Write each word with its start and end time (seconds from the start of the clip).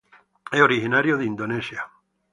Es 0.51 0.59
originario 0.59 1.15
de 1.15 1.25
Indonesia. 1.25 1.85